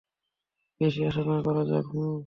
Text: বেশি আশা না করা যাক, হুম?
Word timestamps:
বেশি 0.81 0.99
আশা 1.05 1.21
না 1.27 1.35
করা 1.45 1.63
যাক, 1.65 1.85
হুম? 1.91 2.15